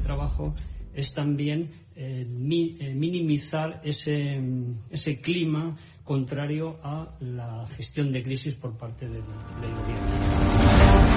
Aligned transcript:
trabajo 0.00 0.54
es 0.94 1.12
también 1.12 1.70
eh, 1.94 2.26
mi- 2.28 2.76
eh, 2.80 2.94
minimizar 2.94 3.80
ese, 3.84 4.40
ese 4.90 5.20
clima 5.20 5.76
contrario 6.04 6.78
a 6.82 7.16
la 7.20 7.66
gestión 7.68 8.12
de 8.12 8.22
crisis 8.22 8.54
por 8.54 8.76
parte 8.76 9.06
del, 9.08 9.22
del 9.22 9.72
gobierno. 9.74 11.16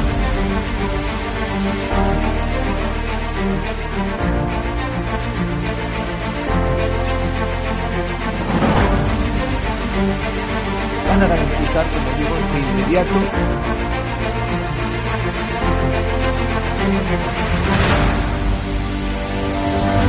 van 11.08 11.22
a 11.24 11.28
garantizar, 11.28 11.86
como 11.92 12.12
digo, 12.18 12.36
de 12.54 12.60
inmediato 12.60 13.20
Bye. 19.30 20.09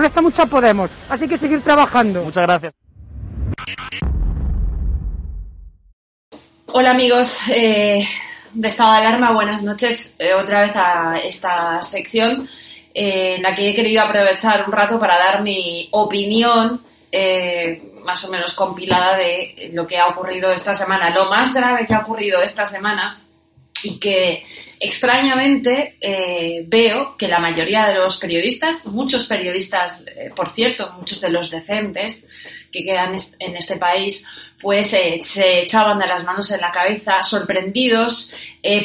Molesta 0.00 0.22
mucho 0.22 0.40
a 0.40 0.46
Podemos, 0.46 0.90
así 1.10 1.28
que 1.28 1.36
seguir 1.36 1.60
trabajando. 1.60 2.24
Muchas 2.24 2.44
gracias. 2.44 2.72
Hola 6.72 6.92
amigos 6.92 7.40
eh, 7.50 8.08
de 8.54 8.68
Estado 8.68 8.92
de 8.92 8.98
Alarma, 8.98 9.34
buenas 9.34 9.62
noches 9.62 10.16
eh, 10.18 10.32
otra 10.32 10.62
vez 10.62 10.72
a 10.74 11.18
esta 11.18 11.82
sección 11.82 12.48
eh, 12.94 13.34
en 13.36 13.42
la 13.42 13.54
que 13.54 13.68
he 13.68 13.74
querido 13.74 14.02
aprovechar 14.02 14.64
un 14.64 14.72
rato 14.72 14.98
para 14.98 15.18
dar 15.18 15.42
mi 15.42 15.88
opinión 15.90 16.80
eh, 17.12 17.92
más 18.02 18.24
o 18.24 18.30
menos 18.30 18.54
compilada 18.54 19.18
de 19.18 19.68
lo 19.74 19.86
que 19.86 19.98
ha 19.98 20.06
ocurrido 20.06 20.50
esta 20.50 20.72
semana. 20.72 21.10
Lo 21.10 21.26
más 21.26 21.52
grave 21.52 21.86
que 21.86 21.94
ha 21.94 22.00
ocurrido 22.00 22.40
esta 22.40 22.64
semana 22.64 23.20
y 23.84 23.98
que 23.98 24.44
extrañamente 24.78 25.98
eh, 26.00 26.64
veo 26.66 27.16
que 27.16 27.28
la 27.28 27.38
mayoría 27.38 27.86
de 27.86 27.94
los 27.94 28.16
periodistas, 28.16 28.86
muchos 28.86 29.26
periodistas, 29.26 30.06
eh, 30.06 30.30
por 30.34 30.48
cierto, 30.50 30.94
muchos 30.96 31.20
de 31.20 31.28
los 31.28 31.50
decentes 31.50 32.26
que 32.72 32.82
quedan 32.82 33.14
en 33.38 33.56
este 33.56 33.76
país, 33.76 34.24
pues 34.58 34.94
eh, 34.94 35.20
se 35.22 35.62
echaban 35.62 35.98
de 35.98 36.06
las 36.06 36.24
manos 36.24 36.50
en 36.50 36.60
la 36.60 36.70
cabeza, 36.70 37.22
sorprendidos 37.22 38.32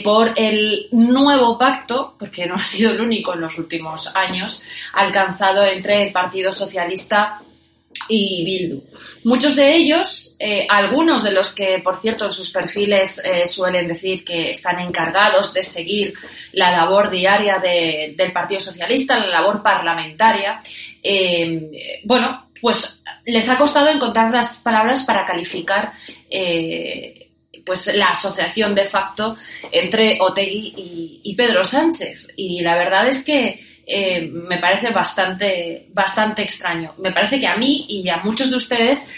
por 0.04 0.34
el 0.38 0.88
nuevo 0.92 1.58
pacto, 1.58 2.16
porque 2.18 2.46
no 2.46 2.56
ha 2.56 2.64
sido 2.64 2.92
el 2.92 3.02
único 3.02 3.34
en 3.34 3.42
los 3.42 3.58
últimos 3.58 4.12
años, 4.16 4.64
alcanzado 4.94 5.66
entre 5.66 6.04
el 6.04 6.12
Partido 6.12 6.52
Socialista 6.52 7.42
y 8.10 8.44
Bildu. 8.46 8.84
Muchos 9.24 9.56
de 9.56 9.76
ellos, 9.76 10.36
eh, 10.40 10.68
algunos 10.70 11.24
de 11.24 11.32
los 11.32 11.54
que, 11.56 11.80
por 11.80 12.00
cierto, 12.00 12.26
en 12.26 12.32
sus 12.32 12.52
perfiles 12.52 13.20
eh, 13.26 13.48
suelen 13.48 13.88
decir 13.88 14.24
que 14.24 14.52
están 14.52 14.80
encargados 14.80 15.52
de 15.54 15.64
seguir 15.64 16.14
la 16.52 16.72
labor 16.72 17.10
diaria 17.10 17.58
de- 17.58 18.14
del 18.16 18.32
Partido 18.32 18.60
Socialista, 18.60 19.18
la 19.18 19.28
labor 19.28 19.64
parlamentaria, 19.64 20.62
eh, 21.02 22.02
bueno, 22.04 22.50
pues 22.62 23.02
les 23.26 23.50
ha 23.50 23.58
costado 23.58 23.90
encontrar 23.90 24.32
las 24.32 24.58
palabras 24.58 25.04
para 25.04 25.26
calificar 25.26 25.92
pues 27.66 27.96
la 27.96 28.10
asociación 28.10 28.76
de 28.76 28.86
facto 28.86 29.36
entre 29.72 30.18
Otegui 30.22 31.22
y 31.24 31.36
Pedro 31.36 31.64
Sánchez. 31.64 32.28
Y 32.36 32.62
la 32.62 32.76
verdad 32.76 33.08
es 33.08 33.24
que 33.26 33.60
eh, 33.86 34.22
me 34.32 34.58
parece 34.58 34.92
bastante, 34.92 35.88
bastante 35.94 36.42
extraño. 36.42 36.94
Me 36.98 37.12
parece 37.12 37.40
que 37.40 37.48
a 37.48 37.56
mí 37.56 37.86
y 37.88 38.10
a 38.10 38.18
muchos 38.18 38.50
de 38.50 38.58
ustedes 38.58 39.12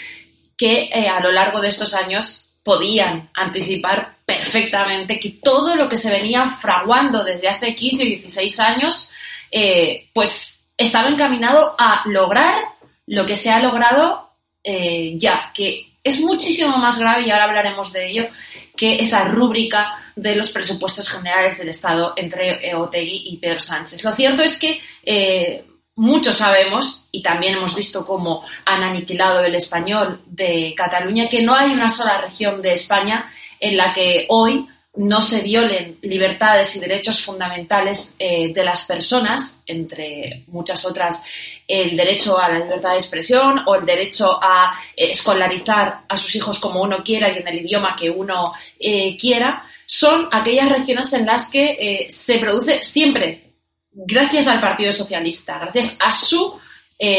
que 0.57 0.89
eh, 0.91 1.07
a 1.07 1.19
lo 1.19 1.31
largo 1.31 1.61
de 1.61 1.69
estos 1.69 1.93
años 1.93 2.51
podían 2.63 3.29
anticipar 3.33 4.17
perfectamente 4.25 5.19
que 5.19 5.37
todo 5.41 5.75
lo 5.75 5.87
que 5.87 5.95
se 5.95 6.11
venía 6.11 6.49
fraguando 6.49 7.23
desde 7.23 7.47
hace 7.47 7.75
15 7.75 8.03
o 8.03 8.05
16 8.05 8.59
años, 8.59 9.11
eh, 9.51 10.09
pues 10.13 10.65
estaba 10.75 11.07
encaminado 11.07 11.75
a 11.77 12.03
lograr 12.05 12.61
lo 13.05 13.25
que 13.25 13.35
se 13.35 13.49
ha 13.49 13.59
logrado 13.59 14.25
ya, 14.63 15.53
que 15.53 15.86
es 16.07 16.21
muchísimo 16.21 16.77
más 16.77 16.97
grave, 16.99 17.23
y 17.23 17.31
ahora 17.31 17.45
hablaremos 17.45 17.91
de 17.93 18.09
ello, 18.09 18.27
que 18.75 18.95
esa 18.95 19.23
rúbrica 19.25 20.11
de 20.15 20.35
los 20.35 20.49
presupuestos 20.49 21.09
generales 21.09 21.57
del 21.57 21.69
Estado 21.69 22.13
entre 22.15 22.73
Otegui 22.75 23.23
y 23.25 23.37
Pedro 23.37 23.59
Sánchez. 23.59 24.03
Lo 24.03 24.11
cierto 24.11 24.43
es 24.43 24.59
que 24.59 24.79
eh, 25.03 25.65
muchos 25.95 26.37
sabemos, 26.37 27.07
y 27.11 27.21
también 27.21 27.55
hemos 27.55 27.75
visto 27.75 28.05
cómo 28.05 28.43
han 28.65 28.83
aniquilado 28.83 29.41
el 29.41 29.55
español 29.55 30.21
de 30.25 30.73
Cataluña, 30.75 31.27
que 31.27 31.41
no 31.41 31.55
hay 31.55 31.71
una 31.71 31.89
sola 31.89 32.21
región 32.21 32.61
de 32.61 32.73
España 32.73 33.31
en 33.59 33.77
la 33.77 33.91
que 33.93 34.25
hoy 34.29 34.67
no 34.97 35.21
se 35.21 35.41
violen 35.41 35.99
libertades 36.01 36.75
y 36.75 36.79
derechos 36.79 37.21
fundamentales 37.21 38.15
eh, 38.17 38.51
de 38.51 38.63
las 38.63 38.83
personas, 38.83 39.59
entre 39.65 40.43
muchas 40.47 40.85
otras, 40.85 41.23
el 41.67 41.95
derecho 41.95 42.39
a 42.39 42.49
la 42.49 42.59
libertad 42.59 42.91
de 42.91 42.97
expresión 42.97 43.61
o 43.67 43.75
el 43.75 43.85
derecho 43.85 44.39
a 44.41 44.73
eh, 44.95 45.11
escolarizar 45.11 46.01
a 46.09 46.17
sus 46.17 46.35
hijos 46.35 46.59
como 46.59 46.81
uno 46.81 47.03
quiera 47.03 47.31
y 47.31 47.37
en 47.37 47.47
el 47.47 47.59
idioma 47.59 47.95
que 47.95 48.09
uno 48.09 48.53
eh, 48.79 49.15
quiera, 49.17 49.63
son 49.85 50.29
aquellas 50.31 50.69
regiones 50.69 51.13
en 51.13 51.25
las 51.25 51.49
que 51.49 52.07
se 52.09 52.39
produce 52.39 52.83
siempre, 52.83 53.53
gracias 53.91 54.47
al 54.47 54.59
Partido 54.59 54.91
Socialista, 54.91 55.59
gracias 55.59 55.95
a 56.01 56.11
su 56.11 56.59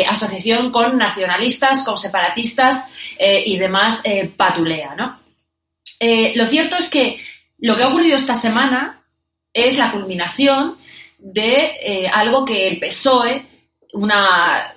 asociación 0.06 0.70
con 0.70 0.98
nacionalistas, 0.98 1.82
con 1.82 1.96
separatistas 1.96 2.90
y 3.18 3.56
demás 3.56 4.02
patulea, 4.36 4.94
¿no? 4.96 5.18
lo 6.34 6.46
cierto 6.46 6.76
es 6.76 6.90
que 6.90 7.18
lo 7.58 7.76
que 7.76 7.82
ha 7.82 7.88
ocurrido 7.88 8.16
esta 8.16 8.34
semana 8.34 9.02
es 9.52 9.78
la 9.78 9.90
culminación 9.90 10.76
de 11.18 11.76
eh, 11.80 12.10
algo 12.12 12.44
que 12.44 12.68
el 12.68 12.78
PSOE, 12.78 13.44
una 13.94 14.74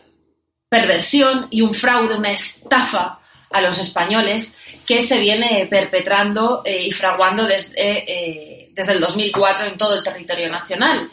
perversión 0.68 1.48
y 1.52 1.62
un 1.62 1.74
fraude, 1.74 2.16
una 2.16 2.32
estafa 2.32 3.20
a 3.52 3.62
los 3.62 3.78
españoles 3.78 4.58
que 4.88 5.02
se 5.02 5.20
viene 5.20 5.68
perpetrando 5.70 6.64
eh, 6.66 6.86
y 6.86 6.92
fraguando 6.92 7.46
desde, 7.46 7.76
eh, 7.78 8.70
desde 8.72 8.94
el 8.94 9.00
2004 9.00 9.66
en 9.68 9.78
todo 9.78 9.96
el 9.96 10.04
territorio 10.04 10.50
nacional. 10.50 11.10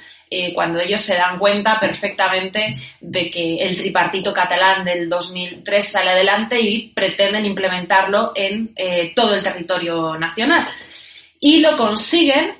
cuando 0.55 0.79
ellos 0.79 1.00
se 1.00 1.17
dan 1.17 1.38
cuenta 1.38 1.81
perfectamente 1.81 2.76
de 3.00 3.31
que 3.31 3.62
el 3.62 3.79
tripartito 3.79 4.31
catalán 4.35 4.85
del 4.85 5.09
2003 5.09 5.91
sale 5.91 6.11
adelante 6.11 6.61
y 6.61 6.88
pretenden 6.88 7.47
implementarlo 7.47 8.32
en 8.35 8.75
todo 9.15 9.35
el 9.35 9.43
territorio 9.43 10.19
nacional. 10.19 10.69
Y 11.40 11.61
lo 11.61 11.76
consiguen 11.76 12.56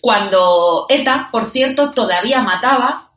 cuando 0.00 0.86
ETA, 0.88 1.28
por 1.30 1.50
cierto, 1.50 1.92
todavía 1.92 2.42
mataba 2.42 3.12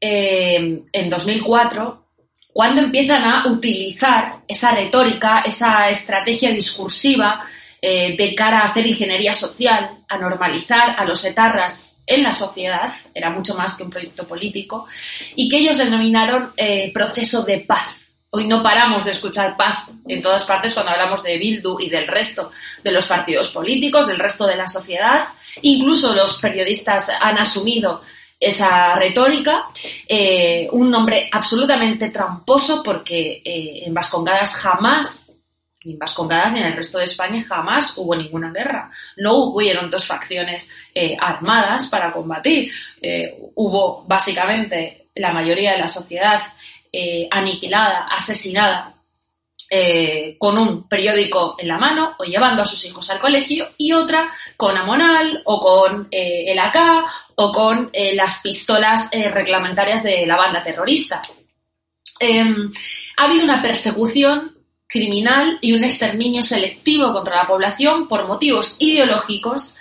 eh, 0.00 0.82
en 0.92 1.08
2004, 1.08 2.06
cuando 2.52 2.82
empiezan 2.82 3.24
a 3.24 3.48
utilizar 3.48 4.40
esa 4.48 4.72
retórica, 4.72 5.40
esa 5.40 5.88
estrategia 5.90 6.50
discursiva 6.50 7.44
eh, 7.80 8.16
de 8.16 8.34
cara 8.34 8.60
a 8.60 8.68
hacer 8.68 8.86
ingeniería 8.86 9.34
social, 9.34 10.04
a 10.08 10.18
normalizar 10.18 10.98
a 10.98 11.04
los 11.04 11.24
etarras 11.24 12.02
en 12.06 12.22
la 12.22 12.32
sociedad, 12.32 12.92
era 13.14 13.30
mucho 13.30 13.54
más 13.54 13.74
que 13.74 13.82
un 13.82 13.90
proyecto 13.90 14.26
político, 14.26 14.86
y 15.34 15.48
que 15.48 15.58
ellos 15.58 15.76
denominaron 15.76 16.52
eh, 16.56 16.90
proceso 16.92 17.44
de 17.44 17.58
paz. 17.58 18.05
Hoy 18.36 18.46
no 18.46 18.62
paramos 18.62 19.02
de 19.02 19.12
escuchar 19.12 19.56
paz 19.56 19.84
en 20.06 20.20
todas 20.20 20.44
partes 20.44 20.74
cuando 20.74 20.92
hablamos 20.92 21.22
de 21.22 21.38
Bildu 21.38 21.80
y 21.80 21.88
del 21.88 22.06
resto 22.06 22.50
de 22.84 22.92
los 22.92 23.06
partidos 23.06 23.48
políticos, 23.48 24.06
del 24.06 24.18
resto 24.18 24.46
de 24.46 24.56
la 24.56 24.68
sociedad. 24.68 25.28
Incluso 25.62 26.14
los 26.14 26.36
periodistas 26.36 27.10
han 27.18 27.38
asumido 27.38 28.02
esa 28.38 28.94
retórica, 28.94 29.68
eh, 30.06 30.68
un 30.70 30.90
nombre 30.90 31.30
absolutamente 31.32 32.10
tramposo 32.10 32.82
porque 32.82 33.40
eh, 33.42 33.84
en 33.86 33.94
Vascongadas 33.94 34.54
jamás, 34.56 35.32
ni 35.86 35.92
en 35.92 35.98
Vascongadas 35.98 36.52
ni 36.52 36.60
en 36.60 36.66
el 36.66 36.76
resto 36.76 36.98
de 36.98 37.04
España 37.04 37.42
jamás 37.42 37.96
hubo 37.96 38.14
ninguna 38.14 38.52
guerra. 38.52 38.90
No 39.16 39.36
hubieron 39.36 39.88
dos 39.88 40.04
facciones 40.04 40.70
eh, 40.94 41.16
armadas 41.18 41.86
para 41.86 42.12
combatir. 42.12 42.70
hubo 43.54 44.04
básicamente 44.06 45.06
la 45.14 45.32
mayoría 45.32 45.72
de 45.72 45.78
la 45.78 45.88
sociedad 45.88 46.42
eh, 46.98 47.28
aniquilada, 47.30 48.06
asesinada, 48.06 48.94
eh, 49.68 50.34
con 50.38 50.56
un 50.56 50.88
periódico 50.88 51.56
en 51.58 51.68
la 51.68 51.76
mano 51.76 52.14
o 52.18 52.24
llevando 52.24 52.62
a 52.62 52.64
sus 52.64 52.82
hijos 52.86 53.10
al 53.10 53.18
colegio 53.18 53.68
y 53.76 53.92
otra 53.92 54.32
con 54.56 54.74
Amonal 54.78 55.42
o 55.44 55.60
con 55.60 56.08
eh, 56.10 56.50
el 56.50 56.58
AK 56.58 57.04
o 57.34 57.52
con 57.52 57.90
las 58.14 58.40
pistolas 58.40 59.10
reglamentarias 59.12 60.04
de 60.04 60.24
la 60.24 60.38
banda 60.38 60.62
terrorista. 60.62 61.20
Em, 62.18 62.72
ha 63.18 63.24
habido 63.24 63.44
una 63.44 63.60
persecución 63.60 64.56
criminal 64.88 65.58
y 65.60 65.74
un 65.74 65.84
exterminio 65.84 66.42
selectivo 66.42 67.12
contra 67.12 67.36
la 67.36 67.46
población 67.46 68.08
por 68.08 68.26
motivos 68.26 68.76
ideológicos 68.78 69.74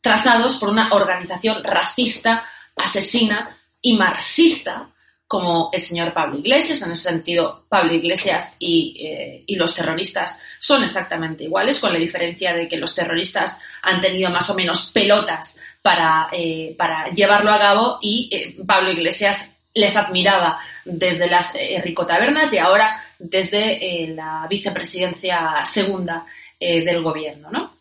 trazados 0.00 0.56
por 0.56 0.70
una 0.70 0.92
organización 0.92 1.62
racista, 1.62 2.42
asesina 2.74 3.56
y 3.80 3.96
marxista 3.96 4.90
como 5.28 5.70
el 5.72 5.80
señor 5.80 6.12
Pablo 6.12 6.38
Iglesias. 6.38 6.82
En 6.82 6.92
ese 6.92 7.10
sentido, 7.10 7.64
Pablo 7.68 7.94
Iglesias 7.94 8.54
eh, 8.60 9.42
y, 9.46 9.56
los 9.56 9.74
terroristas 9.74 10.40
son 10.58 10.82
exactamente 10.84 11.44
iguales, 11.44 11.80
con 11.80 11.92
la 11.92 11.98
diferencia 11.98 12.54
de 12.54 12.68
que 12.68 12.76
los 12.76 12.94
terroristas 12.94 13.60
han 13.82 14.00
tenido 14.00 14.30
más 14.30 14.48
o 14.50 14.54
menos 14.54 14.90
pelotas 14.92 15.58
para, 15.82 16.28
eh, 16.32 16.74
para 16.78 17.10
llevarlo 17.10 17.52
a 17.52 17.58
cabo 17.58 17.98
y 18.00 18.28
eh, 18.32 18.56
Pablo 18.66 18.90
Iglesias 18.90 19.56
les 19.74 19.96
admiraba 19.96 20.58
desde 20.84 21.28
las 21.28 21.54
ricotabernas 21.82 22.50
y 22.52 22.58
ahora 22.58 22.98
desde 23.18 24.08
la 24.08 24.46
vicepresidencia 24.48 25.62
segunda 25.64 26.24
del 26.58 27.02
gobierno, 27.02 27.50
¿no? 27.50 27.76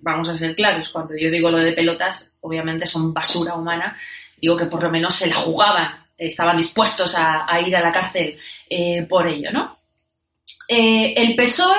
vamos 0.00 0.28
a 0.28 0.36
ser 0.36 0.56
claros, 0.56 0.88
cuando 0.88 1.16
yo 1.16 1.30
digo 1.30 1.48
lo 1.48 1.58
de 1.58 1.72
pelotas, 1.72 2.34
obviamente 2.40 2.88
son 2.88 3.14
basura 3.14 3.54
humana 3.54 3.96
digo 4.42 4.56
que 4.56 4.66
por 4.66 4.82
lo 4.82 4.90
menos 4.90 5.14
se 5.14 5.28
la 5.28 5.36
jugaban, 5.36 6.04
estaban 6.18 6.56
dispuestos 6.56 7.14
a, 7.16 7.46
ir 7.64 7.74
a 7.76 7.80
la 7.80 7.92
cárcel 7.92 8.36
eh, 8.68 9.06
por 9.08 9.28
ello, 9.28 9.52
¿no? 9.52 9.78
Eh, 10.66 11.14
el 11.16 11.36
PSOE 11.36 11.76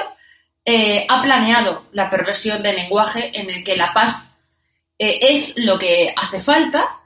eh, 0.64 1.06
ha 1.08 1.22
planeado 1.22 1.88
la 1.92 2.10
perversión 2.10 2.64
del 2.64 2.78
lenguaje 2.78 3.38
en 3.38 3.50
el 3.50 3.64
que 3.66 3.76
la 3.76 3.94
paz 3.94 4.24
es 4.98 5.58
lo 5.58 5.78
que 5.78 6.14
hace 6.16 6.40
falta 6.40 7.02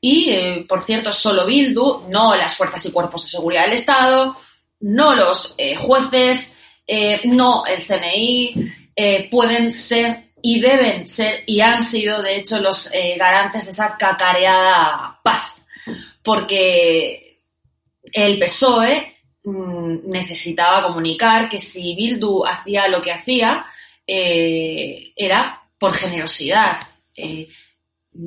y, 0.00 0.64
por 0.64 0.82
cierto, 0.84 1.12
solo 1.12 1.46
Bildu, 1.46 2.06
no 2.08 2.34
las 2.34 2.56
fuerzas 2.56 2.84
y 2.86 2.90
cuerpos 2.90 3.22
de 3.22 3.28
seguridad 3.28 3.62
del 3.62 3.74
Estado, 3.74 4.36
no 4.80 5.14
los 5.14 5.54
jueces, 5.78 6.58
no 7.24 7.64
el 7.66 7.86
CNI, 7.86 9.28
pueden 9.30 9.70
ser 9.70 10.25
y 10.48 10.60
deben 10.60 11.08
ser 11.08 11.42
y 11.44 11.60
han 11.60 11.82
sido 11.82 12.22
de 12.22 12.36
hecho 12.36 12.60
los 12.60 12.94
eh, 12.94 13.16
garantes 13.18 13.64
de 13.64 13.72
esa 13.72 13.96
cacareada 13.96 15.18
paz, 15.20 15.42
porque 16.22 17.40
el 18.12 18.38
PSOE 18.38 19.12
mm, 19.42 20.08
necesitaba 20.08 20.86
comunicar 20.86 21.48
que 21.48 21.58
si 21.58 21.96
Bildu 21.96 22.46
hacía 22.46 22.86
lo 22.86 23.02
que 23.02 23.10
hacía 23.10 23.66
eh, 24.06 25.12
era 25.16 25.64
por 25.80 25.92
generosidad, 25.92 26.78
eh, 27.16 27.48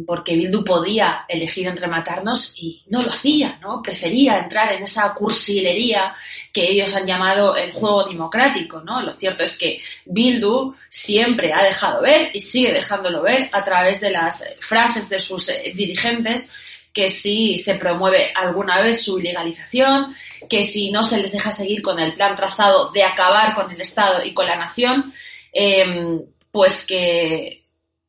porque 0.05 0.35
Bildu 0.35 0.63
podía 0.63 1.25
elegir 1.27 1.67
entre 1.67 1.87
matarnos 1.87 2.53
y 2.57 2.83
no 2.87 3.01
lo 3.01 3.09
hacía, 3.09 3.57
¿no? 3.61 3.81
Prefería 3.81 4.37
entrar 4.37 4.71
en 4.73 4.83
esa 4.83 5.13
cursilería 5.13 6.13
que 6.51 6.69
ellos 6.69 6.95
han 6.95 7.05
llamado 7.05 7.55
el 7.55 7.71
juego 7.71 8.05
democrático, 8.05 8.81
¿no? 8.81 9.01
Lo 9.01 9.11
cierto 9.11 9.43
es 9.43 9.57
que 9.57 9.81
Bildu 10.05 10.75
siempre 10.89 11.53
ha 11.53 11.63
dejado 11.63 12.01
ver 12.01 12.29
y 12.33 12.39
sigue 12.39 12.73
dejándolo 12.73 13.21
ver 13.21 13.49
a 13.51 13.63
través 13.63 14.01
de 14.01 14.11
las 14.11 14.43
frases 14.59 15.09
de 15.09 15.19
sus 15.19 15.49
eh, 15.49 15.71
dirigentes 15.75 16.51
que 16.93 17.09
si 17.09 17.57
se 17.57 17.75
promueve 17.75 18.33
alguna 18.33 18.81
vez 18.81 19.03
su 19.03 19.19
ilegalización, 19.19 20.15
que 20.49 20.63
si 20.63 20.91
no 20.91 21.03
se 21.03 21.19
les 21.19 21.31
deja 21.31 21.51
seguir 21.51 21.81
con 21.81 21.99
el 21.99 22.13
plan 22.13 22.35
trazado 22.35 22.91
de 22.91 23.03
acabar 23.03 23.53
con 23.53 23.71
el 23.71 23.79
Estado 23.79 24.23
y 24.23 24.33
con 24.33 24.47
la 24.47 24.55
nación, 24.55 25.13
em, 25.53 26.21
pues 26.51 26.85
que 26.85 27.58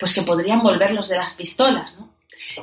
pues 0.00 0.14
que 0.14 0.22
podrían 0.22 0.62
volverlos 0.62 1.08
de 1.10 1.16
las 1.16 1.34
pistolas, 1.34 1.94
¿no? 1.98 2.08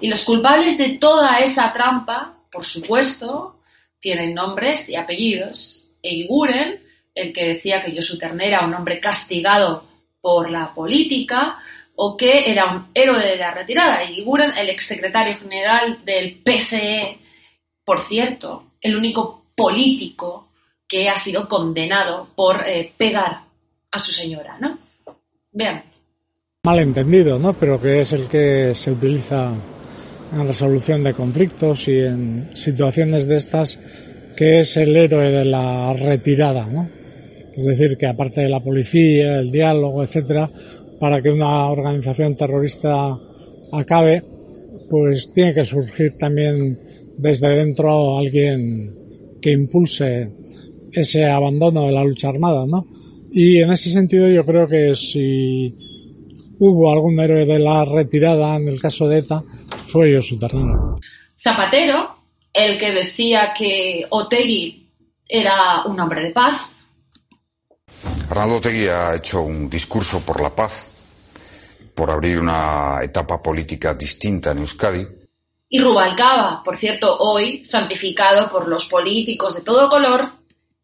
Y 0.01 0.09
los 0.09 0.23
culpables 0.23 0.77
de 0.77 0.97
toda 0.97 1.37
esa 1.39 1.71
trampa, 1.71 2.35
por 2.51 2.65
supuesto, 2.65 3.61
tienen 3.99 4.33
nombres 4.33 4.89
y 4.89 4.95
apellidos. 4.95 5.87
Eiguren, 6.01 6.83
el 7.13 7.31
que 7.31 7.45
decía 7.45 7.81
que 7.81 7.95
Josu 7.95 8.17
Ternera 8.17 8.57
era 8.57 8.65
un 8.65 8.73
hombre 8.73 8.99
castigado 8.99 9.85
por 10.19 10.49
la 10.49 10.73
política 10.73 11.59
o 11.95 12.17
que 12.17 12.51
era 12.51 12.65
un 12.65 12.87
héroe 12.93 13.19
de 13.19 13.37
la 13.37 13.51
retirada. 13.51 14.01
Eiguren, 14.01 14.57
el 14.57 14.69
exsecretario 14.69 15.37
general 15.37 16.03
del 16.03 16.41
PSE, 16.43 17.19
por 17.85 17.99
cierto, 17.99 18.71
el 18.81 18.95
único 18.95 19.45
político 19.55 20.49
que 20.87 21.07
ha 21.07 21.17
sido 21.17 21.47
condenado 21.47 22.29
por 22.35 22.67
eh, 22.67 22.91
pegar 22.97 23.41
a 23.91 23.99
su 23.99 24.11
señora, 24.11 24.57
¿no? 24.59 24.77
Vean. 25.51 25.83
Malentendido, 26.67 27.39
¿no? 27.39 27.53
Pero 27.53 27.79
que 27.79 28.01
es 28.01 28.11
el 28.11 28.27
que 28.27 28.73
se 28.75 28.91
utiliza 28.91 29.53
en 30.33 30.45
resolución 30.45 31.01
de 31.01 31.13
conflictos 31.13 31.87
y 31.87 31.99
en 31.99 32.49
situaciones 32.55 33.25
de 33.25 33.37
estas, 33.37 33.79
que 34.35 34.59
es 34.59 34.75
el 34.75 34.93
héroe 34.93 35.31
de 35.31 35.45
la 35.45 35.93
retirada, 35.93 36.65
¿no? 36.65 36.89
Es 37.55 37.63
decir, 37.63 37.95
que 37.97 38.05
aparte 38.05 38.41
de 38.41 38.49
la 38.49 38.59
policía, 38.59 39.39
el 39.39 39.49
diálogo, 39.49 40.03
etcétera, 40.03 40.51
para 40.99 41.21
que 41.21 41.31
una 41.31 41.69
organización 41.69 42.35
terrorista 42.35 43.17
acabe, 43.71 44.25
pues 44.89 45.31
tiene 45.31 45.53
que 45.53 45.63
surgir 45.63 46.17
también 46.17 46.77
desde 47.17 47.47
dentro 47.47 48.17
alguien 48.17 48.93
que 49.41 49.53
impulse 49.53 50.33
ese 50.91 51.23
abandono 51.23 51.85
de 51.85 51.93
la 51.93 52.03
lucha 52.03 52.27
armada, 52.27 52.65
¿no? 52.67 52.85
Y 53.31 53.59
en 53.59 53.71
ese 53.71 53.89
sentido 53.89 54.27
yo 54.27 54.45
creo 54.45 54.67
que 54.67 54.93
si 54.95 55.73
hubo 56.59 56.91
algún 56.91 57.19
héroe 57.19 57.45
de 57.45 57.59
la 57.59 57.85
retirada 57.85 58.55
en 58.55 58.67
el 58.67 58.79
caso 58.79 59.07
de 59.07 59.19
ETA, 59.19 59.43
fue 59.87 60.11
yo 60.11 60.21
su 60.21 60.37
terreno. 60.37 60.95
Zapatero, 61.41 62.17
el 62.53 62.77
que 62.77 62.91
decía 62.91 63.53
que 63.53 64.05
Otegui 64.09 64.89
era 65.27 65.83
un 65.85 65.99
hombre 65.99 66.23
de 66.23 66.31
paz. 66.31 66.61
Arnaldo 68.29 68.57
Otegui 68.57 68.87
ha 68.87 69.15
hecho 69.15 69.41
un 69.41 69.69
discurso 69.69 70.21
por 70.21 70.41
la 70.41 70.53
paz, 70.53 70.91
por 71.95 72.09
abrir 72.11 72.39
una 72.39 72.99
etapa 73.03 73.41
política 73.41 73.93
distinta 73.93 74.51
en 74.51 74.59
Euskadi. 74.59 75.07
Y 75.69 75.79
Rubalcaba, 75.79 76.63
por 76.63 76.77
cierto, 76.77 77.17
hoy 77.17 77.65
santificado 77.65 78.49
por 78.49 78.67
los 78.67 78.85
políticos 78.85 79.55
de 79.55 79.61
todo 79.61 79.89
color 79.89 80.29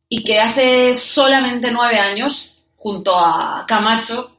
y 0.10 0.24
que 0.24 0.39
hace 0.39 0.94
solamente 0.94 1.72
nueve 1.72 1.98
años, 1.98 2.63
junto 2.75 3.15
a 3.15 3.65
Camacho, 3.68 4.33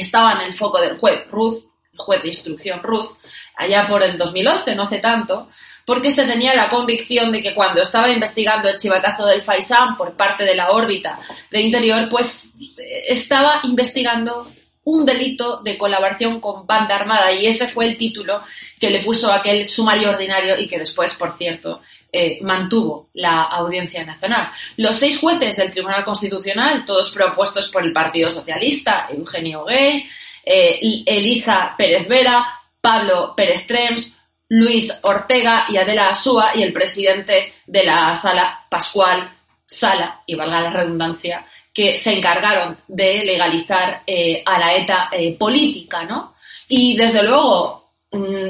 estaba 0.00 0.32
en 0.32 0.40
el 0.42 0.54
foco 0.54 0.80
del 0.80 0.98
juez 0.98 1.26
Ruth, 1.30 1.64
el 1.92 1.98
juez 1.98 2.22
de 2.22 2.28
instrucción 2.28 2.82
Ruth, 2.82 3.16
allá 3.56 3.86
por 3.88 4.02
el 4.02 4.16
2011, 4.16 4.74
no 4.74 4.84
hace 4.84 4.98
tanto, 4.98 5.48
porque 5.84 6.08
este 6.08 6.26
tenía 6.26 6.54
la 6.54 6.68
convicción 6.68 7.32
de 7.32 7.40
que 7.40 7.54
cuando 7.54 7.80
estaba 7.80 8.10
investigando 8.10 8.68
el 8.68 8.78
chivatazo 8.78 9.24
del 9.26 9.40
Faisán 9.40 9.96
por 9.96 10.14
parte 10.14 10.44
de 10.44 10.54
la 10.54 10.70
órbita 10.70 11.18
de 11.50 11.62
interior, 11.62 12.08
pues 12.10 12.50
eh, 12.60 13.04
estaba 13.08 13.60
investigando 13.64 14.46
un 14.84 15.04
delito 15.04 15.60
de 15.62 15.76
colaboración 15.76 16.40
con 16.40 16.66
banda 16.66 16.94
armada 16.94 17.30
y 17.32 17.46
ese 17.46 17.68
fue 17.68 17.86
el 17.86 17.98
título 17.98 18.42
que 18.80 18.88
le 18.88 19.02
puso 19.04 19.30
aquel 19.30 19.66
sumario 19.66 20.10
ordinario 20.10 20.58
y 20.58 20.66
que 20.66 20.78
después, 20.78 21.14
por 21.14 21.36
cierto, 21.36 21.80
eh, 22.10 22.38
mantuvo 22.40 23.10
la 23.14 23.42
Audiencia 23.42 24.02
Nacional. 24.02 24.48
Los 24.78 24.96
seis 24.96 25.18
jueces 25.18 25.56
del 25.56 25.70
Tribunal 25.70 26.04
Constitucional, 26.04 26.86
todos 26.86 27.10
propuestos 27.10 27.68
por 27.68 27.84
el 27.84 27.92
Partido 27.92 28.30
Socialista, 28.30 29.08
Eugenio 29.10 29.64
Gay, 29.64 30.08
eh, 30.42 30.80
Elisa 31.04 31.74
Pérez 31.76 32.08
Vera, 32.08 32.46
Pablo 32.80 33.34
Pérez 33.36 33.66
Trems, 33.66 34.16
Luis 34.48 34.98
Ortega 35.02 35.66
y 35.68 35.76
Adela 35.76 36.08
Asúa 36.08 36.52
y 36.54 36.62
el 36.62 36.72
presidente 36.72 37.52
de 37.66 37.84
la 37.84 38.16
sala, 38.16 38.64
Pascual 38.70 39.30
Sala, 39.66 40.22
y 40.24 40.34
valga 40.34 40.62
la 40.62 40.70
redundancia, 40.70 41.44
que 41.74 41.98
se 41.98 42.14
encargaron 42.16 42.78
de 42.88 43.22
legalizar 43.22 44.02
eh, 44.06 44.42
a 44.46 44.58
la 44.58 44.74
ETA 44.74 45.10
política, 45.38 46.04
¿no? 46.04 46.36
Y 46.68 46.96
desde 46.96 47.22
luego, 47.22 47.87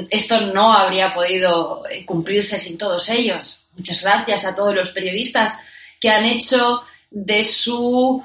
esto 0.09 0.41
no 0.41 0.73
habría 0.73 1.13
podido 1.13 1.83
eh, 1.89 2.05
cumplirse 2.05 2.59
sin 2.59 2.77
todos 2.77 3.09
ellos. 3.09 3.59
Muchas 3.75 4.03
gracias 4.03 4.45
a 4.45 4.55
todos 4.55 4.73
los 4.73 4.89
periodistas 4.89 5.59
que 5.99 6.09
han 6.09 6.25
hecho 6.25 6.83
de 7.09 7.43
su 7.43 8.23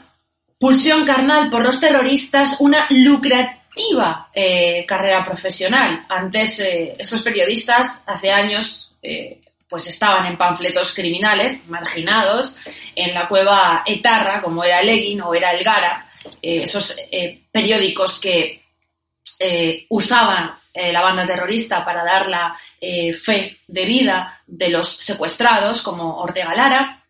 pulsión 0.59 1.05
carnal 1.05 1.51
por 1.51 1.63
los 1.63 1.81
terroristas 1.81 2.57
una 2.61 2.87
lucrativa 2.91 4.31
carrera 4.87 5.25
profesional. 5.25 6.07
Antes, 6.09 6.61
esos 6.61 7.23
periodistas, 7.23 8.05
hace 8.07 8.31
años, 8.31 8.95
pues 9.75 9.89
estaban 9.89 10.27
en 10.27 10.39
panfletos 10.39 10.95
criminales, 10.95 11.67
marginados, 11.67 12.57
en 12.95 13.13
la 13.13 13.27
cueva 13.27 13.83
Etarra, 13.85 14.41
como 14.41 14.63
era 14.63 14.81
el 14.81 14.89
Egin 14.89 15.21
o 15.23 15.35
era 15.35 15.51
el 15.51 15.65
Gara, 15.65 16.09
eh, 16.41 16.63
esos 16.63 16.97
eh, 17.11 17.43
periódicos 17.51 18.21
que 18.21 18.63
eh, 20.75 20.93
la 20.93 21.01
banda 21.01 21.27
terrorista 21.27 21.85
para 21.85 22.05
dar 22.05 22.29
la 22.29 22.55
fe 22.81 23.61
de 23.67 23.85
vida 23.87 24.43
de 24.47 24.69
los 24.69 24.89
secuestrados, 24.89 25.81
como 25.81 26.19
Ortega 26.19 26.55
Lara, 26.55 27.03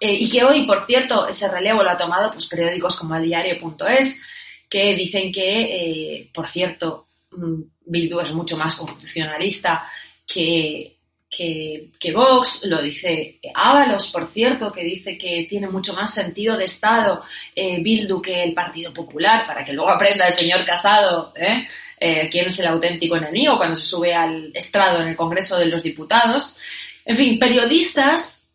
y 0.00 0.30
que 0.30 0.44
hoy, 0.44 0.66
por 0.66 0.86
cierto, 0.86 1.28
ese 1.28 1.48
relevo 1.48 1.82
lo 1.82 1.90
ha 1.90 1.96
tomado 1.96 2.30
pues, 2.30 2.46
periódicos 2.46 2.96
como 2.96 3.16
el 3.16 3.24
diario.es, 3.24 4.20
que 4.68 4.94
dicen 4.94 5.32
que, 5.32 6.30
por 6.32 6.46
cierto, 6.46 7.06
mm, 7.32 7.62
Bildu 7.86 8.20
es 8.20 8.32
mucho 8.32 8.56
más 8.56 8.74
constitucionalista 8.76 9.86
que 11.36 12.12
Vox, 12.12 12.64
lo 12.64 12.80
dice 12.80 13.38
Ábalos, 13.54 14.10
por 14.10 14.28
cierto, 14.28 14.72
que 14.72 14.82
dice 14.82 15.18
que 15.18 15.46
tiene 15.48 15.68
mucho 15.68 15.94
más 15.94 16.14
sentido 16.14 16.56
de 16.56 16.64
Estado 16.64 17.22
eh, 17.54 17.78
Bildu 17.80 18.22
que 18.22 18.42
el 18.42 18.54
Partido 18.54 18.92
Popular, 18.92 19.46
para 19.46 19.64
que 19.64 19.72
luego 19.72 19.90
aprenda 19.90 20.26
el 20.26 20.32
señor 20.32 20.64
Casado 20.64 21.32
¿eh? 21.36 21.66
eh, 21.98 22.28
quién 22.30 22.46
es 22.46 22.58
el 22.58 22.66
auténtico 22.66 23.16
enemigo 23.16 23.56
cuando 23.56 23.76
se 23.76 23.86
sube 23.86 24.14
al 24.14 24.50
estrado 24.54 25.00
en 25.00 25.08
el 25.08 25.16
Congreso 25.16 25.58
de 25.58 25.66
los 25.66 25.82
Diputados. 25.82 26.56
En 27.04 27.16
fin, 27.16 27.38
periodistas 27.38 28.48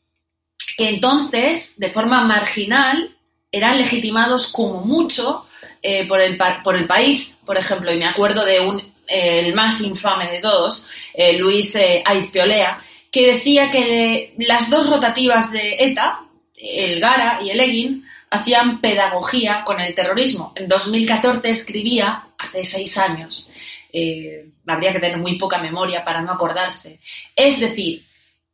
que 0.77 0.89
entonces, 0.89 1.77
de 1.77 1.89
forma 1.89 2.23
marginal, 2.23 3.15
eran 3.51 3.77
legitimados 3.77 4.51
como 4.51 4.81
mucho 4.81 5.45
eh, 5.81 6.07
por, 6.07 6.21
el, 6.21 6.38
por 6.63 6.75
el 6.75 6.85
país, 6.85 7.39
por 7.45 7.57
ejemplo, 7.57 7.91
y 7.91 7.97
me 7.97 8.07
acuerdo 8.07 8.45
de 8.45 8.59
un 8.59 8.91
el 9.12 9.53
más 9.53 9.82
infame 9.82 10.32
de 10.32 10.41
todos, 10.41 10.86
eh, 11.13 11.38
Luis 11.38 11.75
eh, 11.75 12.01
Aizpiolea, 12.06 12.82
que 13.12 13.34
decía 13.34 13.70
que 13.70 14.34
las 14.38 14.70
dos 14.70 14.89
rotativas 14.89 15.51
de 15.51 15.75
ETA, 15.80 16.25
el 16.56 17.00
Gara 17.00 17.39
y 17.44 17.50
el 17.50 17.60
Egin, 17.60 18.06
hacían 18.30 18.80
pedagogía 18.80 19.63
con 19.65 19.82
el 19.82 19.94
terrorismo. 19.94 20.53
En 20.56 20.68
2014 20.68 21.50
escribía, 21.50 22.27
hace 22.38 22.63
seis 22.63 22.98
años, 22.98 23.50
eh, 23.91 24.46
habría 24.65 24.94
que 24.94 25.00
tener 25.00 25.18
muy 25.18 25.38
poca 25.38 25.58
memoria 25.58 26.03
para 26.06 26.22
no 26.22 26.32
acordarse. 26.32 27.00
Es 27.36 27.60
decir, 27.60 28.03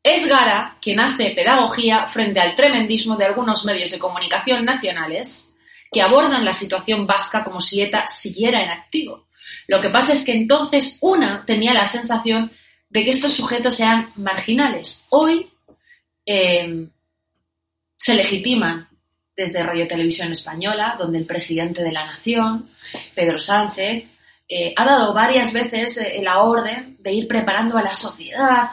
es 0.02 0.28
Gara 0.28 0.78
quien 0.82 1.00
hace 1.00 1.32
pedagogía 1.32 2.08
frente 2.08 2.40
al 2.40 2.56
tremendismo 2.56 3.16
de 3.16 3.26
algunos 3.26 3.66
medios 3.66 3.92
de 3.92 4.00
comunicación 4.00 4.66
nacionales 4.66 5.56
que 5.92 6.02
abordan 6.02 6.44
la 6.44 6.54
situación 6.54 7.06
vasca 7.06 7.44
como 7.44 7.62
si 7.62 7.82
ETA 7.82 8.08
siguiera 8.08 8.64
en 8.64 8.70
activo. 8.70 9.27
Lo 9.68 9.82
que 9.82 9.90
pasa 9.90 10.14
es 10.14 10.24
que 10.24 10.34
entonces 10.34 10.98
una 11.02 11.46
tenía 11.46 11.74
la 11.74 11.86
sensación 11.86 12.52
de 12.90 13.04
que 13.04 13.12
estos 13.12 13.34
sujetos 13.34 13.80
eran 13.80 14.12
marginales. 14.16 15.04
Hoy 15.10 15.50
eh, 16.26 16.88
se 17.96 18.16
legitiman 18.16 18.88
desde 19.36 19.64
Radio 19.64 19.88
Televisión 19.88 20.32
Española, 20.32 20.96
donde 20.98 21.20
el 21.20 21.26
presidente 21.26 21.84
de 21.84 21.92
la 21.92 22.06
Nación, 22.06 22.70
Pedro 23.14 23.38
Sánchez, 23.38 24.06
eh, 24.50 24.74
ha 24.76 24.86
dado 24.86 25.14
varias 25.14 25.52
veces 25.52 25.98
eh, 25.98 26.22
la 26.24 26.40
orden 26.40 26.98
de 27.00 27.14
ir 27.14 27.28
preparando 27.28 27.78
a 27.78 27.84
la 27.84 27.94
sociedad 27.94 28.70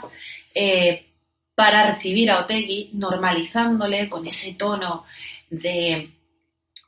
para 1.56 1.92
recibir 1.92 2.30
a 2.30 2.40
Otegui, 2.40 2.90
normalizándole 2.92 4.08
con 4.08 4.24
ese 4.24 4.54
tono 4.54 5.04
de 5.50 6.10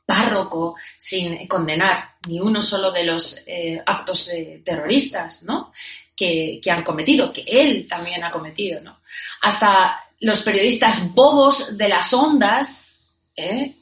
párroco 0.07 0.75
sin 0.95 1.45
condenar 1.47 2.15
ni 2.27 2.39
uno 2.39 2.61
solo 2.61 2.91
de 2.91 3.03
los 3.03 3.43
eh, 3.45 3.83
actos 3.85 4.29
eh, 4.29 4.61
terroristas 4.63 5.43
¿no? 5.43 5.71
que, 6.15 6.61
han 6.71 6.81
cometido, 6.81 7.31
que 7.33 7.43
él 7.45 7.85
también 7.87 8.23
ha 8.23 8.31
cometido. 8.31 8.79
¿no? 8.79 9.01
Hasta 9.41 10.01
los 10.21 10.41
periodistas 10.41 11.13
bobos 11.13 11.77
de 11.77 11.89
las 11.89 12.13
ondas 12.13 13.17
¿eh? 13.35 13.75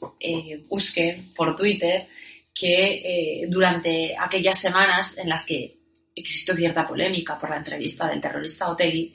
busquen 0.68 1.32
por 1.32 1.54
Twitter 1.54 2.08
que 2.52 3.46
durante 3.48 4.16
aquellas 4.18 4.58
semanas 4.58 5.18
en 5.18 5.28
las 5.28 5.44
que 5.44 5.76
existió 6.14 6.54
cierta 6.54 6.86
polémica 6.86 7.38
por 7.38 7.50
la 7.50 7.58
entrevista 7.58 8.08
del 8.08 8.20
terrorista 8.20 8.68
Otegui, 8.68 9.14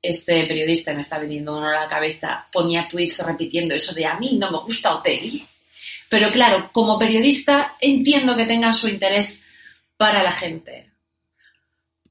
este 0.00 0.44
periodista 0.44 0.92
me 0.92 1.00
está 1.00 1.18
viniendo 1.18 1.56
uno 1.56 1.68
a 1.68 1.80
la 1.80 1.88
cabeza, 1.88 2.46
ponía 2.52 2.86
tweets 2.86 3.24
repitiendo 3.24 3.74
eso 3.74 3.94
de 3.94 4.04
a 4.04 4.18
mí 4.18 4.36
no 4.38 4.50
me 4.50 4.58
gusta 4.58 4.94
Otegui, 4.94 5.44
pero 6.14 6.30
claro, 6.30 6.70
como 6.70 6.96
periodista 6.96 7.74
entiendo 7.80 8.36
que 8.36 8.46
tenga 8.46 8.72
su 8.72 8.88
interés 8.88 9.42
para 9.96 10.22
la 10.22 10.30
gente. 10.30 10.92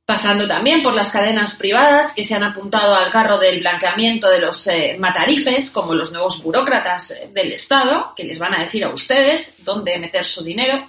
Pasando 0.03 0.45
también 0.45 0.83
por 0.83 0.93
las 0.93 1.10
cadenas 1.10 1.55
privadas 1.55 2.13
que 2.13 2.25
se 2.25 2.36
han 2.36 2.43
apuntado 2.43 2.95
al 2.95 3.10
carro 3.10 3.38
del 3.38 3.62
blanqueamiento 3.62 4.29
de 4.29 4.41
los 4.41 4.67
eh, 4.67 4.98
matarifes, 5.00 5.72
como 5.72 5.93
los 5.93 6.12
nuevos 6.12 6.43
burócratas 6.43 7.12
eh, 7.12 7.29
del 7.31 7.53
Estado, 7.53 8.12
que 8.13 8.25
les 8.25 8.38
van 8.38 8.53
a 8.53 8.60
decir 8.60 8.83
a 8.83 8.89
ustedes 8.89 9.63
dónde 9.63 9.98
meter 9.98 10.25
su 10.25 10.43
dinero. 10.43 10.86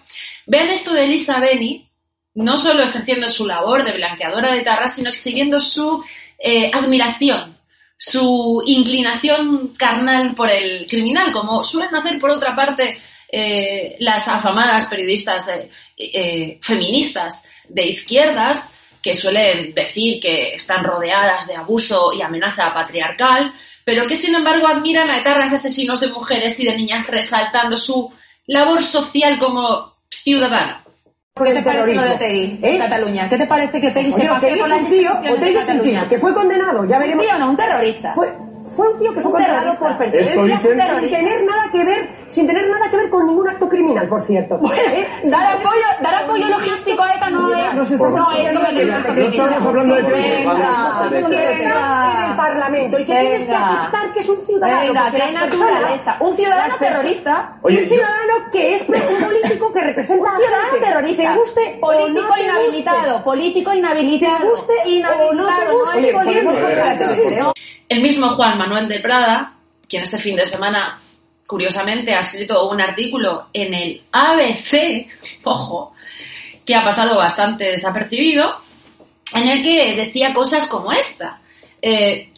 Vean 0.46 0.70
esto 0.70 0.92
de 0.92 1.04
Elisa 1.04 1.38
Beni, 1.38 1.88
no 2.34 2.56
solo 2.56 2.82
ejerciendo 2.82 3.28
su 3.28 3.46
labor 3.46 3.84
de 3.84 3.92
blanqueadora 3.92 4.52
de 4.52 4.62
tarras, 4.62 4.96
sino 4.96 5.10
exhibiendo 5.10 5.60
su 5.60 6.02
eh, 6.36 6.68
admiración 6.74 7.53
su 7.96 8.62
inclinación 8.66 9.74
carnal 9.76 10.34
por 10.34 10.50
el 10.50 10.86
criminal, 10.86 11.32
como 11.32 11.62
suelen 11.62 11.94
hacer 11.94 12.18
por 12.18 12.30
otra 12.30 12.54
parte 12.54 12.98
eh, 13.30 13.96
las 14.00 14.28
afamadas 14.28 14.86
periodistas 14.86 15.48
eh, 15.48 15.70
eh, 15.96 16.58
feministas 16.60 17.44
de 17.68 17.86
izquierdas, 17.86 18.74
que 19.02 19.14
suelen 19.14 19.74
decir 19.74 20.18
que 20.20 20.54
están 20.54 20.82
rodeadas 20.82 21.46
de 21.46 21.56
abuso 21.56 22.12
y 22.12 22.22
amenaza 22.22 22.72
patriarcal, 22.72 23.52
pero 23.84 24.06
que 24.06 24.16
sin 24.16 24.34
embargo 24.34 24.66
admiran 24.66 25.10
a 25.10 25.18
etarras 25.18 25.52
asesinos 25.52 26.00
de 26.00 26.08
mujeres 26.08 26.58
y 26.60 26.64
de 26.64 26.76
niñas 26.76 27.06
resaltando 27.06 27.76
su 27.76 28.12
labor 28.46 28.82
social 28.82 29.38
como 29.38 29.94
¿Qué 31.36 31.52
te 31.52 31.62
parece 31.62 31.94
lo 31.94 32.02
de 32.16 32.58
en 32.62 32.78
Cataluña? 32.78 33.28
¿Qué 33.28 33.36
te 33.36 33.46
parece 33.48 33.80
que 33.80 33.92
se 33.92 34.28
pase 34.28 34.56
por 34.56 34.68
las 34.68 34.82
instituciones 34.82 35.40
de 35.40 35.54
Cataluña? 35.54 36.06
que 36.06 36.16
fue 36.16 36.32
condenado, 36.32 36.84
ya 36.84 36.96
veremos. 36.96 37.24
¿Un 37.24 37.28
tío 37.28 37.38
no, 37.40 37.50
un 37.50 37.56
terrorista? 37.56 38.12
Fue, 38.12 38.32
fue 38.74 38.92
un 38.92 38.98
tío 39.00 39.12
que 39.12 39.20
fue 39.20 39.32
condenado 39.32 39.74
por 39.76 39.98
pertenencia 39.98 40.58
sin 40.58 40.78
tener 41.10 41.44
nada 41.44 41.70
que 41.72 41.84
ver, 41.84 42.08
sin 42.28 42.46
tener 42.46 42.68
nada 42.68 42.88
que 42.88 42.96
ver 42.98 43.10
con 43.10 43.26
ningún 43.26 43.48
acto 43.48 43.68
criminal, 43.68 44.06
por 44.06 44.20
cierto. 44.20 44.60
¿Eh? 44.76 45.06
dar 45.24 45.56
apoyo, 45.56 45.86
dar 46.00 46.14
apoyo 46.22 46.48
logístico 46.48 47.02
a 47.02 47.14
ETA 47.14 47.30
no 47.30 47.52
es, 47.52 47.74
no, 47.74 47.82
estamos, 47.82 48.10
no 48.10 48.32
es 48.32 48.52
no 48.52 49.22
estamos 49.22 49.66
hablando 49.66 49.94
de 49.96 50.00
en 50.00 50.48
el 52.30 52.36
Parlamento 52.36 52.98
y 52.98 53.04
que 53.04 53.12
tienes 53.12 53.46
que 53.46 53.54
aceptar 53.54 54.12
que 54.12 54.20
es 54.20 54.28
un 54.28 54.40
ciudadano. 54.46 54.80
Venga, 54.80 55.10
que 55.10 55.22
hay 55.22 55.34
naturaleza. 55.34 56.16
Un 56.20 56.36
ciudadano 56.36 56.74
terrorista. 56.78 57.56
un 57.60 57.72
ciudadano 57.72 58.50
que 58.52 58.74
es 58.74 58.88
un 58.88 58.94
político 59.64 59.72
que 59.72 59.80
representa 59.80 60.32
un 60.32 60.40
ciudadano 60.40 60.78
terrorista. 60.78 61.22
Te 61.22 61.38
guste 61.38 61.78
político 61.80 62.28
no 62.28 62.42
inhabilitado, 62.42 63.24
político 63.24 63.74
inhabilitado. 63.74 64.38
Te 64.38 64.50
guste 64.50 64.72
inhabilitado, 64.86 65.32
no 65.32 65.48
político. 66.12 67.54
El 67.88 68.00
mismo 68.00 68.28
Juan 68.30 68.58
Manuel 68.58 68.88
de 68.88 69.00
Prada, 69.00 69.54
quien 69.88 70.02
este 70.02 70.18
fin 70.18 70.36
de 70.36 70.46
semana, 70.46 70.98
curiosamente, 71.46 72.14
ha 72.14 72.20
escrito 72.20 72.68
un 72.68 72.80
artículo 72.80 73.48
en 73.52 73.74
el 73.74 74.02
ABC, 74.10 75.06
ojo, 75.44 75.92
que 76.64 76.74
ha 76.74 76.84
pasado 76.84 77.18
bastante 77.18 77.64
desapercibido, 77.64 78.56
en 79.34 79.48
el 79.48 79.62
que 79.62 79.94
decía 79.96 80.32
cosas 80.32 80.66
como 80.66 80.92
esta. 80.92 81.40
Eh, 81.82 82.30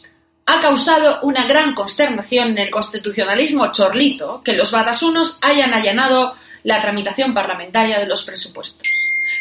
ha 0.45 0.61
causado 0.61 1.19
una 1.23 1.45
gran 1.45 1.73
consternación 1.73 2.49
en 2.49 2.57
el 2.59 2.69
constitucionalismo 2.71 3.71
chorlito 3.71 4.41
que 4.43 4.53
los 4.53 4.71
batasunos 4.71 5.39
hayan 5.41 5.73
allanado 5.73 6.35
la 6.67 6.81
tramitación 6.81 7.33
parlamentaria 7.33 7.97
de 7.97 8.05
los 8.05 8.25
presupuestos. 8.25 8.85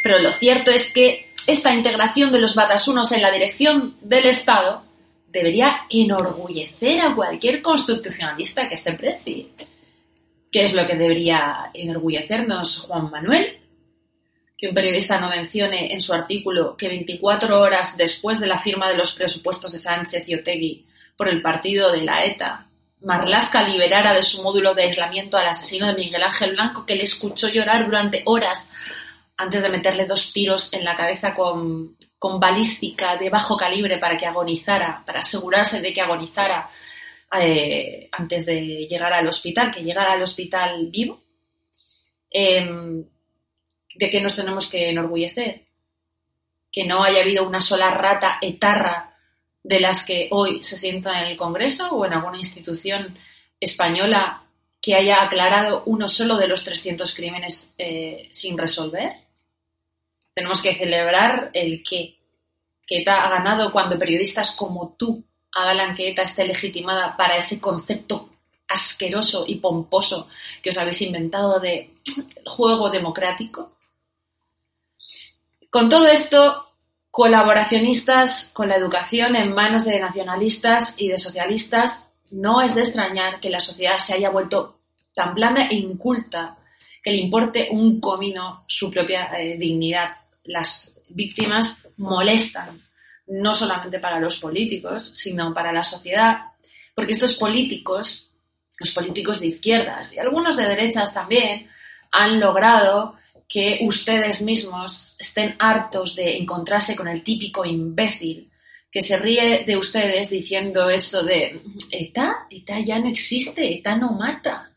Pero 0.01 0.21
lo 0.21 0.31
cierto 0.31 0.71
es 0.71 0.93
que 0.93 1.33
esta 1.45 1.75
integración 1.75 2.31
de 2.31 2.39
los 2.39 2.55
batasunos 2.55 3.11
en 3.11 3.21
la 3.21 3.33
dirección 3.33 3.97
del 4.01 4.27
Estado 4.27 4.85
debería 5.27 5.87
enorgullecer 5.91 7.01
a 7.01 7.17
cualquier 7.17 7.63
constitucionalista 7.63 8.69
que 8.69 8.77
se 8.77 8.93
precie. 8.93 9.49
¿Qué 10.53 10.63
es 10.63 10.73
lo 10.73 10.87
que 10.87 10.95
debería 10.95 11.73
enorgullecernos 11.75 12.83
Juan 12.83 13.11
Manuel? 13.11 13.59
Que 14.57 14.69
un 14.69 14.75
periodista 14.75 15.19
no 15.19 15.29
mencione 15.29 15.93
en 15.93 16.01
su 16.01 16.15
artículo 16.15 16.77
que 16.77 16.87
24 16.87 17.61
horas 17.61 17.97
después 17.97 18.39
de 18.39 18.47
la 18.47 18.61
firma 18.61 18.89
de 18.89 18.99
los 18.99 19.11
presupuestos 19.11 19.73
de 19.73 19.79
Sánchez 19.79 20.29
y 20.29 20.37
Otegui 20.37 20.87
por 21.17 21.29
el 21.29 21.43
partido 21.43 21.91
de 21.91 22.03
la 22.03 22.25
ETA, 22.25 22.69
Marlasca 23.01 23.63
liberara 23.63 24.13
de 24.13 24.23
su 24.23 24.43
módulo 24.43 24.75
de 24.75 24.85
aislamiento 24.85 25.37
al 25.37 25.49
asesino 25.49 25.87
de 25.87 25.95
Miguel 25.95 26.23
Ángel 26.23 26.53
Blanco, 26.53 26.87
que 26.87 26.97
le 26.97 27.05
escuchó 27.05 27.49
llorar 27.49 27.85
durante 27.85 28.23
horas 28.25 28.73
antes 29.37 29.63
de 29.63 29.69
meterle 29.69 30.07
dos 30.07 30.33
tiros 30.33 30.73
en 30.73 30.85
la 30.85 30.97
cabeza 30.97 31.35
con 31.35 31.97
con 32.19 32.41
balística 32.41 33.17
de 33.17 33.31
bajo 33.31 33.57
calibre 33.57 33.99
para 33.99 34.17
que 34.17 34.27
agonizara, 34.27 35.03
para 35.05 35.21
asegurarse 35.21 35.81
de 35.81 35.93
que 35.93 36.01
agonizara 36.01 36.69
eh, 37.39 38.09
antes 38.13 38.47
de 38.47 38.87
llegar 38.89 39.13
al 39.13 39.27
hospital, 39.29 39.71
que 39.71 39.83
llegara 39.83 40.13
al 40.13 40.23
hospital 40.23 40.89
vivo. 40.91 41.21
Em, 42.31 43.05
¿De 43.95 44.11
qué 44.11 44.21
nos 44.21 44.37
tenemos 44.37 44.69
que 44.69 44.91
enorgullecer? 44.91 45.67
Que 46.71 46.85
no 46.85 47.03
haya 47.03 47.23
habido 47.23 47.47
una 47.47 47.61
sola 47.61 47.91
rata 47.91 48.39
etarra 48.41 49.16
de 49.67 49.81
las 49.81 50.07
que 50.07 50.29
hoy 50.31 50.63
se 50.63 50.77
sientan 50.77 51.25
en 51.25 51.29
el 51.29 51.37
Congreso 51.37 51.91
o 51.91 52.07
en 52.07 52.13
alguna 52.13 52.39
institución 52.39 53.19
española 53.59 54.45
que 54.81 54.95
haya 54.95 55.23
aclarado 55.23 55.83
uno 55.87 56.09
solo 56.09 56.37
de 56.37 56.47
los 56.47 56.63
300 56.63 57.13
crímenes 57.15 57.75
eh, 57.79 58.29
sin 58.31 58.57
resolver 58.57 59.27
tenemos 60.37 60.61
que 60.61 60.75
celebrar 60.75 61.51
el 61.55 61.83
que, 61.83 62.19
que 62.87 62.99
ETA 62.99 63.25
ha 63.25 63.31
ganado 63.31 63.73
cuando 63.73 63.99
periodistas 63.99 64.55
como 64.55 64.95
tú 64.97 65.25
hagan 65.51 65.95
que 65.95 66.11
ETA 66.11 66.23
esté 66.23 66.45
legitimada 66.47 67.17
para 67.17 67.39
ese 67.39 67.59
concepto 67.59 68.29
asqueroso 68.69 69.45
y 69.49 69.55
pomposo 69.55 70.29
que 70.63 70.69
os 70.69 70.77
habéis 70.77 71.01
inventado 71.01 71.59
de 71.59 71.95
juego 72.45 72.91
democrático. 72.91 73.73
Con 75.71 75.89
todo 75.89 76.07
esto, 76.07 76.66
colaboracionistas 77.17 78.51
con 78.53 78.69
la 78.69 78.77
educación 78.77 79.37
en 79.37 79.55
manos 79.55 79.87
de 79.87 79.99
nacionalistas 79.99 80.97
y 80.99 81.09
de 81.09 81.17
socialistas, 81.17 82.13
no 82.31 82.61
es 82.61 82.75
de 82.75 82.83
extrañar 82.83 83.41
que 83.41 83.49
la 83.49 83.59
sociedad 83.59 83.99
se 84.01 84.13
haya 84.13 84.29
vuelto 84.29 84.81
tan 85.15 85.35
blanda 85.35 85.65
e 85.65 85.77
inculta 85.77 86.59
que 87.03 87.13
le 87.13 87.17
importe 87.17 87.69
un 87.71 88.03
comino 88.03 88.65
su 88.69 88.91
propia 88.91 89.31
eh, 89.35 89.57
dignidad. 89.57 90.15
Las 90.45 90.95
víctimas 91.09 91.79
molestan, 91.97 92.83
no 93.29 93.55
solamente 93.55 93.99
para 93.99 94.21
los 94.21 94.39
políticos, 94.39 95.13
sino 95.15 95.55
para 95.55 95.73
la 95.73 95.85
sociedad, 95.85 96.41
porque 96.95 97.13
estos 97.13 97.33
políticos, 97.39 98.31
los 98.77 98.91
políticos 98.91 99.41
de 99.41 99.47
izquierdas 99.47 100.13
y 100.13 100.19
algunos 100.19 100.59
de 100.59 100.69
derechas 100.69 101.15
también, 101.15 101.67
han 102.13 102.39
logrado 102.39 103.15
que 103.49 103.81
ustedes 103.83 104.43
mismos 104.43 105.17
estén 105.19 105.55
hartos 105.59 106.15
de 106.15 106.37
encontrarse 106.37 106.97
con 106.97 107.09
el 107.09 107.23
típico 107.23 107.65
imbécil 107.65 108.51
que 108.91 109.03
se 109.03 109.19
ríe 109.19 109.65
de 109.67 109.77
ustedes 109.77 110.31
diciendo 110.31 110.89
eso 110.89 111.23
de 111.23 111.61
ETA, 111.91 112.47
ETA 112.51 112.81
ya 112.81 112.99
no 112.99 113.09
existe, 113.09 113.75
ETA 113.75 113.95
no 113.97 114.13
mata. 114.13 114.71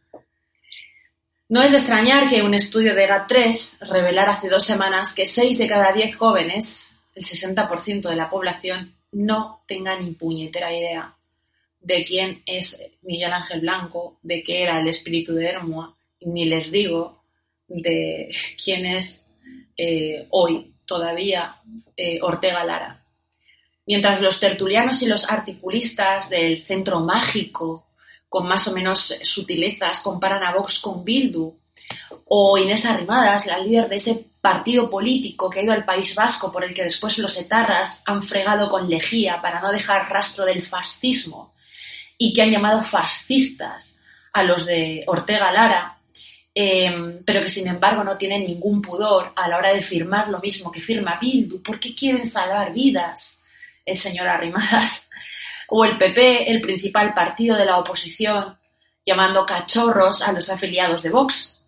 No 1.48 1.64
es 1.64 1.72
de 1.72 1.78
extrañar 1.78 2.28
que 2.28 2.44
un 2.44 2.54
estudio 2.54 2.94
de 2.94 3.08
GAT3 3.08 3.88
revelara 3.88 4.34
hace 4.34 4.50
dos 4.50 4.66
semanas 4.66 5.16
que 5.16 5.26
6 5.26 5.58
de 5.58 5.68
cada 5.68 5.94
10 5.94 6.16
jóvenes, 6.16 7.00
el 7.16 7.24
60% 7.24 8.10
de 8.10 8.16
la 8.16 8.30
población, 8.30 8.94
no 9.14 9.62
tengan 9.66 10.04
ni 10.04 10.12
puñetera 10.12 10.72
idea 10.72 11.16
de 11.82 12.04
quién 12.04 12.44
es 12.46 12.78
Miguel 13.02 13.32
Ángel 13.32 13.62
Blanco, 13.62 14.18
de 14.22 14.44
qué 14.44 14.64
era 14.64 14.80
el 14.80 14.88
espíritu 14.88 15.34
de 15.34 15.48
Hermoa, 15.48 15.96
ni 16.22 16.46
les 16.46 16.72
digo 16.72 17.19
de 17.70 18.36
quién 18.62 18.86
es 18.86 19.26
eh, 19.78 20.28
hoy 20.32 20.74
todavía 20.86 21.62
eh, 21.96 22.20
Ortega 22.22 22.64
Lara. 22.64 23.04
Mientras 23.86 24.22
los 24.22 24.40
tertulianos 24.40 25.02
y 25.02 25.08
los 25.08 25.30
articulistas 25.30 26.30
del 26.30 26.62
centro 26.64 27.00
mágico 27.00 27.88
con 28.30 28.48
más 28.48 28.68
o 28.68 28.74
menos 28.74 29.18
sutilezas 29.24 30.02
comparan 30.02 30.44
a 30.44 30.54
Vox 30.54 30.80
con 30.80 31.04
Bildu. 31.04 31.58
O 32.32 32.58
Inés 32.60 32.86
Arrimadas, 32.86 33.48
la 33.48 33.58
líder 33.58 33.90
de 33.90 33.96
ese 33.96 34.26
partido 34.40 34.90
político 34.90 35.50
que 35.50 35.60
ha 35.60 35.64
ido 35.64 35.74
al 35.74 35.84
País 35.84 36.14
Vasco 36.14 36.52
por 36.52 36.64
el 36.64 36.74
que 36.74 36.84
después 36.84 37.18
los 37.18 37.36
etarras 37.38 38.04
han 38.06 38.22
fregado 38.22 38.70
con 38.70 38.88
lejía 38.88 39.42
para 39.42 39.60
no 39.60 39.72
dejar 39.72 40.10
rastro 40.10 40.46
del 40.46 40.62
fascismo 40.62 41.54
y 42.18 42.32
que 42.32 42.44
han 42.44 42.52
llamado 42.52 42.84
fascistas 42.84 44.00
a 44.32 44.44
los 44.44 44.66
de 44.66 45.04
Ortega 45.08 45.52
Lara, 45.52 45.98
em, 46.54 47.24
pero 47.24 47.42
que 47.42 47.50
sin 47.50 47.68
embargo 47.68 48.04
no 48.04 48.18
tienen 48.18 48.44
ningún 48.44 48.82
pudor 48.82 49.32
a 49.36 49.48
la 49.48 49.58
hora 49.58 49.74
de 49.74 49.82
firmar 49.82 50.30
lo 50.30 50.40
mismo 50.40 50.72
que 50.72 50.82
firma 50.82 51.18
Bildu, 51.20 51.62
porque 51.62 51.96
quieren 51.96 52.26
salvar 52.26 52.74
vidas, 52.74 53.42
el 53.86 53.96
señor 53.96 54.28
Arrimadas 54.28 55.10
o 55.70 55.86
el 55.86 55.98
PP, 55.98 56.52
el 56.52 56.62
principal 56.62 57.14
partido 57.14 57.56
de 57.56 57.66
la 57.66 57.78
oposición, 57.78 58.58
llamando 59.06 59.46
cachorros 59.46 60.22
a 60.22 60.32
los 60.32 60.50
afiliados 60.50 61.04
de 61.04 61.10
Vox, 61.10 61.64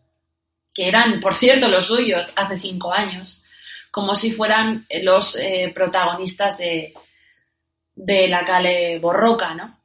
que 0.73 0.87
eran, 0.87 1.19
por 1.19 1.35
cierto, 1.35 1.67
los 1.67 1.87
suyos 1.87 2.31
hace 2.35 2.57
cinco 2.57 2.93
años, 2.93 3.43
como 3.89 4.15
si 4.15 4.31
fueran 4.31 4.85
los 5.01 5.35
eh, 5.35 5.71
protagonistas 5.73 6.57
de, 6.57 6.93
de 7.95 8.27
la 8.27 8.45
Cale 8.45 8.99
Borroca, 8.99 9.53
¿no? 9.53 9.80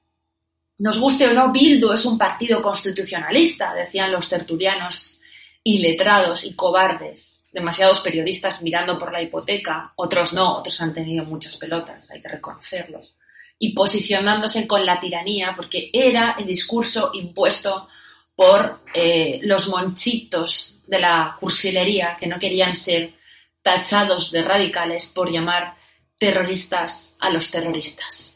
Nos 0.78 0.98
guste 0.98 1.26
o 1.26 1.32
no, 1.32 1.52
Bildu 1.52 1.92
es 1.92 2.04
un 2.04 2.18
partido 2.18 2.60
constitucionalista, 2.60 3.74
decían 3.74 4.12
los 4.12 4.28
tertulianos 4.28 5.20
iletrados 5.62 6.44
y 6.44 6.54
cobardes. 6.54 7.42
Demasiados 7.50 8.00
periodistas 8.00 8.60
mirando 8.60 8.98
por 8.98 9.12
la 9.12 9.22
hipoteca, 9.22 9.92
otros 9.96 10.34
no, 10.34 10.56
otros 10.58 10.78
han 10.82 10.92
tenido 10.92 11.24
muchas 11.24 11.56
pelotas, 11.56 12.10
hay 12.10 12.20
que 12.20 12.28
reconocerlos 12.28 13.14
y 13.58 13.72
posicionándose 13.72 14.66
con 14.66 14.84
la 14.84 14.98
tiranía, 14.98 15.54
porque 15.56 15.90
era 15.92 16.36
el 16.38 16.46
discurso 16.46 17.10
impuesto 17.14 17.88
por 18.34 18.80
eh, 18.92 19.40
los 19.42 19.68
monchitos 19.68 20.82
de 20.86 21.00
la 21.00 21.36
cursilería 21.40 22.16
que 22.18 22.26
no 22.26 22.38
querían 22.38 22.76
ser 22.76 23.14
tachados 23.62 24.30
de 24.30 24.42
radicales 24.42 25.06
por 25.06 25.30
llamar 25.30 25.74
terroristas 26.18 27.16
a 27.18 27.30
los 27.30 27.50
terroristas. 27.50 28.35